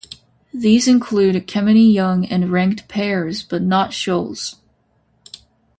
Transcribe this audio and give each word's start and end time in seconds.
These 0.51 0.87
include 0.87 1.35
Kemeny-Young 1.45 2.25
and 2.25 2.51
ranked 2.51 2.87
pairs, 2.87 3.43
but 3.43 3.61
not 3.61 3.91
Schulze. 3.93 4.55